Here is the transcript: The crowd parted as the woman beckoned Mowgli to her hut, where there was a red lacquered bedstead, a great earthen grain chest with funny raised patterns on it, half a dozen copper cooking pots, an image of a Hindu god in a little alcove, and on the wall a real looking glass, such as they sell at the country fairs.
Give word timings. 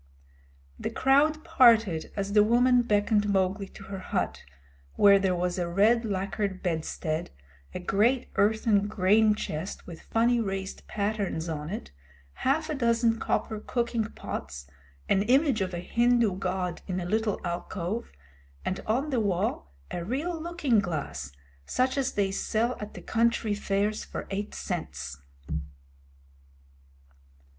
The 0.79 0.89
crowd 0.89 1.43
parted 1.43 2.11
as 2.15 2.33
the 2.33 2.43
woman 2.43 2.81
beckoned 2.81 3.29
Mowgli 3.29 3.67
to 3.67 3.83
her 3.83 3.99
hut, 3.99 4.41
where 4.95 5.19
there 5.19 5.35
was 5.35 5.59
a 5.59 5.67
red 5.69 6.05
lacquered 6.05 6.63
bedstead, 6.63 7.29
a 7.75 7.79
great 7.79 8.29
earthen 8.35 8.87
grain 8.87 9.35
chest 9.35 9.85
with 9.85 10.01
funny 10.01 10.39
raised 10.41 10.87
patterns 10.87 11.47
on 11.47 11.69
it, 11.69 11.91
half 12.33 12.67
a 12.67 12.73
dozen 12.73 13.19
copper 13.19 13.59
cooking 13.59 14.05
pots, 14.05 14.65
an 15.07 15.21
image 15.21 15.61
of 15.61 15.71
a 15.71 15.77
Hindu 15.79 16.35
god 16.35 16.81
in 16.87 16.99
a 16.99 17.05
little 17.05 17.39
alcove, 17.45 18.11
and 18.65 18.79
on 18.87 19.11
the 19.11 19.19
wall 19.19 19.71
a 19.91 20.03
real 20.03 20.41
looking 20.41 20.79
glass, 20.79 21.31
such 21.67 21.95
as 21.95 22.13
they 22.13 22.31
sell 22.31 22.75
at 22.79 22.95
the 22.95 23.03
country 23.03 23.53
fairs. 23.53 24.07